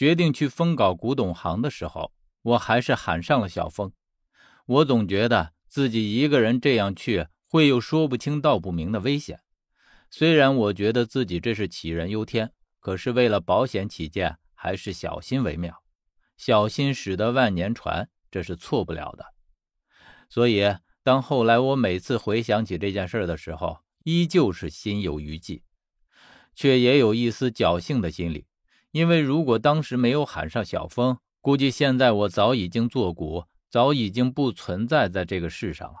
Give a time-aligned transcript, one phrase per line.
[0.00, 3.92] 决定去疯搞古董行的时候，我还是喊上了小峰。
[4.64, 9.40] 我总觉得自己一个人这样去，会有说不清道不明的危险。
[10.10, 15.82] 虽然我觉得自己这是杞人忧天，可是为了保险起见，还是小心为妙。
[16.38, 19.34] 小心驶得万年船，这是错不了的。
[20.30, 20.64] 所以，
[21.02, 25.62] 当后来我每次回想起这件事的时候，依旧是心有余悸，
[26.54, 28.46] 却也有一丝侥幸的心理。
[28.92, 35.94] 因为如果当时没有喊上小峰，估计现在我早已经作古，早已经不存在在这个世上了。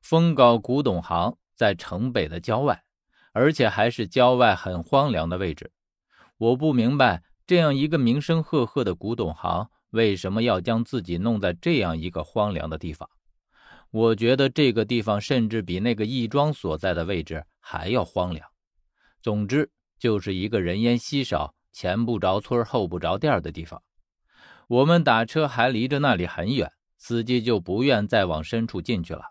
[0.00, 2.82] 风稿古董行在城北的郊外，
[3.32, 5.70] 而且还是郊外很荒凉的位置。
[6.38, 13.08] 我不明白，这样一个名声赫赫的古董行，为什么要将自己弄在这样一个荒凉的地方？
[13.90, 18.48] 我觉得这个地方甚至比那个义庄所在的位置还要荒凉。
[19.20, 21.54] 总之，就是一个人烟稀少。
[21.76, 23.82] 前不着村后不着店的地方，
[24.66, 29.24] 我们打车还离着那里很远，司机就不愿再往深处进去了。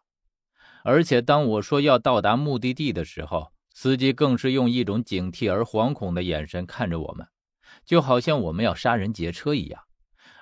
[0.83, 7.25] 而且当我说要到达目的地的时候，司机更是用一种警惕而惶恐的眼神看着我们，
[7.83, 9.81] 就好像我们要杀人劫车一样。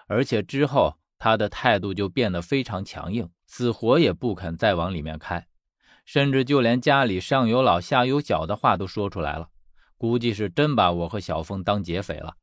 [0.07, 5.47] 而且之后他的态度就变得非常强硬，死活也不肯再往里面开，
[6.03, 9.51] 甚至就连家里上有老下有小的话都说出来了。
[10.03, 12.35] 估计是真把我和小凤当劫匪了。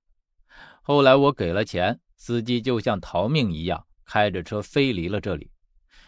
[0.81, 5.51] 后来我给了钱，司机就像逃命一样，开着车飞离了这里。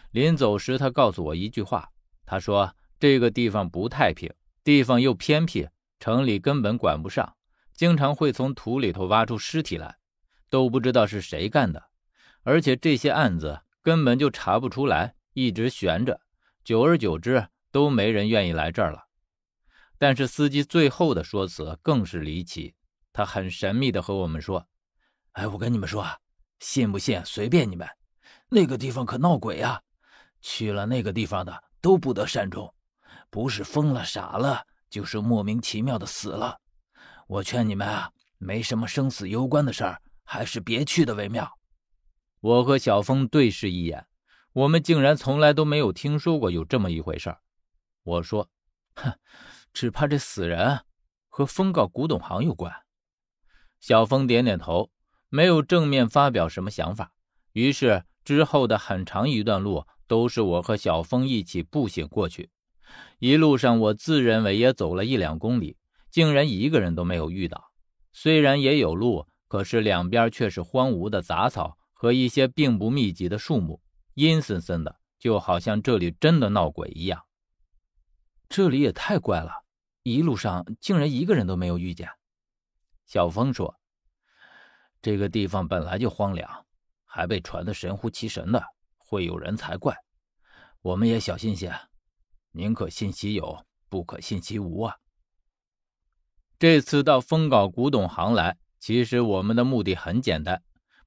[0.09, 1.89] 临走时，他告诉我一句话
[2.25, 7.35] ：“他说这个地方不太平，地方又偏僻，城里根本管不上，
[7.75, 9.97] 经常会从土里头挖出尸体来，
[10.49, 11.83] 都不知道是谁干的。
[12.41, 16.19] 而且这些案子根本就查不出来，一直悬着，
[16.63, 19.03] 久而久之，都没人愿意来这儿了。”
[20.03, 22.75] 但是司机最后的说辞更是离奇，
[23.13, 24.67] 他很神秘的和我们说
[25.31, 26.05] ：“哎，我跟你们说，
[26.59, 27.87] 信不信随便你们。
[28.49, 29.81] 那个地方可闹鬼啊，
[30.41, 32.75] 去了那个地方的都不得善终，
[33.29, 36.59] 不是疯了傻了，就是莫名其妙的死了。
[37.25, 41.49] 我劝你们啊，没什么生死攸关的事儿，还是别去的为妙。”
[42.41, 44.05] 我和小峰对视一眼，
[44.51, 47.39] 我们竟然从来都没有听说过有这么一回事儿。
[48.03, 48.49] 我说
[48.99, 49.13] ：“哼。”
[49.73, 50.81] 只怕这死人
[51.27, 52.71] 和封告古董行有关。
[53.79, 54.91] 小峰点点头，
[55.29, 57.13] 没有正面发表什么想法。
[57.51, 62.49] 于是之后的很长一段路都是我和小峰一起步行过去。
[63.19, 65.77] 一路上，我自认为也走了一两公里，
[66.11, 67.71] 竟然一个人都没有遇到。
[68.11, 73.81] 虽然也有路，可是两边却是荒芜的杂草和一些并不密集的树木，
[74.13, 77.23] 阴森森的，就好像这里真的闹鬼一样。
[78.47, 79.62] 这里也太怪了。
[80.03, 82.09] 一路上竟然一个人都没有遇见，
[83.05, 83.79] 小峰说
[85.01, 86.65] ：“这个地方本来就荒凉，
[87.05, 88.61] 还被传得神乎其神的，
[88.97, 89.95] 会有人才怪。
[90.81, 91.73] 我们也小心些，
[92.51, 94.97] 宁可信其有，不可信其无啊。”
[96.59, 100.61] 这次到封稿古董行来，其实我们的目的很简单，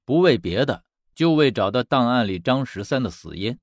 [0.05, 0.83] 不为别的，
[1.13, 3.59] 就为找到档案里张十三的死因。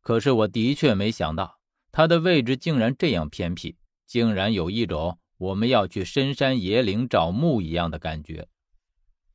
[0.00, 1.60] 可是我的确没想到，
[1.92, 3.76] 他的位置竟然这样偏僻。
[4.10, 8.48] 竟然有一种我们要去深山野岭找墓一样的感觉。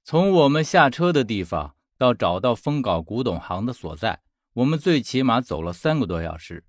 [0.03, 4.19] 从我们下车的地方到找到风稿古董行的所在，
[4.52, 6.66] 我们最起码走了三个多小时。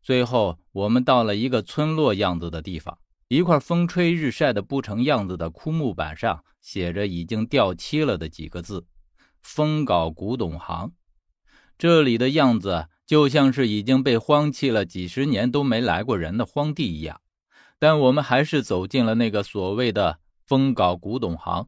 [0.00, 2.96] 最后，我们到了一个村落样子的地方，
[3.26, 8.86] 一块风吹日晒的不成样子的枯木板上写着已经掉漆了的几个字
[9.42, 10.92] ：“风稿古董行。”
[11.76, 17.20] 这里的样子就像是已经被荒弃了几十年都没来过人的荒地一样。
[17.80, 21.66] 但我们还是走进了那个所谓的风搞古董行，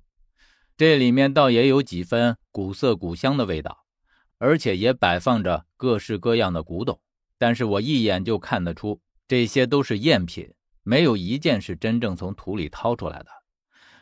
[0.77, 3.87] 这里面倒也有几分古色古香的味道，
[4.37, 7.01] 而且也摆放着各式各样的古董。
[7.39, 10.53] 但是我一眼就看得出，这些都是赝品，
[10.83, 13.29] 没有一件是真正从土里掏出来的。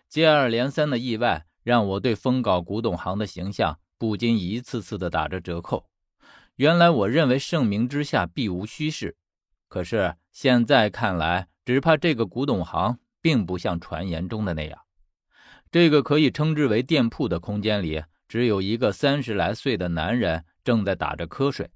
[0.09, 5.89] 接二连三的意外让我对风搞古董行的形象不禁一次次的打着折扣。
[6.57, 9.17] 原来我认为盛名之下必无虚事，
[9.69, 11.47] 可是现在看来。
[11.71, 14.81] 只怕这个古董行并不像传言中的那样，
[15.71, 21.71] 这个可以称之为店铺的空间里，只有一个三十来岁的男人正在打着瞌睡。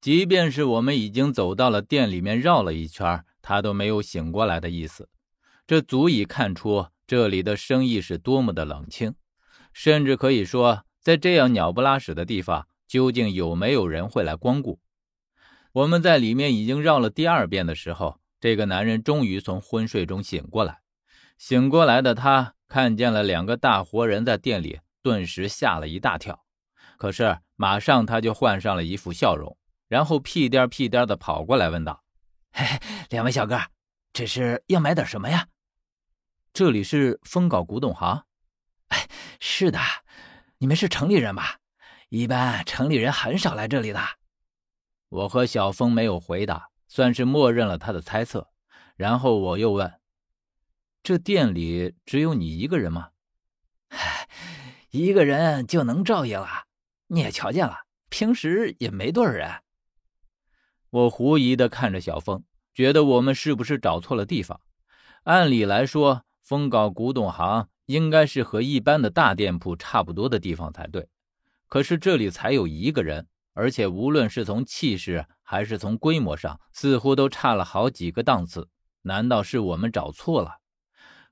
[0.00, 5.08] 即便是我们已经走到了店里面绕了一圈，他都没有醒过来的意思。
[5.66, 9.16] 这足以看出这里的生意是多么的冷清，
[9.72, 14.78] 甚至可以说，在这样鸟不拉屎的地方，究竟有没有人会来光顾？
[15.72, 18.20] 我们在里面已经绕了第二遍的时候。
[18.40, 20.80] 这个男人终于从昏睡中醒过来，
[21.38, 26.44] 醒过来的他看见了两个大活人在店里，顿时吓了一大跳。
[26.96, 29.56] 可是马上他就换上了一副笑容，
[29.88, 32.02] 然后屁颠屁颠的跑过来问道
[32.52, 32.78] ：“嘿嘿，
[33.10, 33.60] 两位小哥，
[34.12, 35.48] 这是要买点什么呀？”
[36.52, 38.24] 这里是风镐古董行。
[38.88, 39.08] 哎，
[39.40, 39.78] 是的，
[40.58, 41.58] 你们是城里人吧？
[42.08, 44.00] 一般城里人很少来这里的。
[45.08, 48.50] 我和小峰没有回答，算是默认了他的猜测。
[48.96, 50.00] 然后我又问
[51.02, 53.10] ：“这店里只有你一个人吗
[54.90, 56.64] ？”“一个人就能照应了。
[57.08, 59.60] 你也瞧见了，平时也没多少人。”
[60.88, 64.60] 我狐疑的看着小峰，觉得我们是不是找错了地方？
[65.24, 71.08] 按理来说，风搞古董行应该是和一般的大店铺差不多的地方才对。
[71.68, 78.68] 可是这里才有一个人，而且无论是从气势还是从规模上，似乎都差了好几个档次。
[79.02, 80.56] 难道是我们找错了？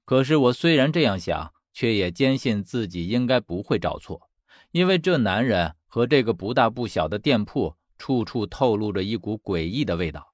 [0.05, 4.31] 可是我虽然这样想，却也坚信自己应该不会找错，
[4.71, 10.34] 因为这男人和这个不大不小的店铺，处处透露着一股诡异的味道。